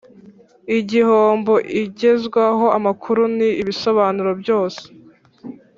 [0.79, 4.83] Igihombo igezwaho amakuru n ibisobanuro byose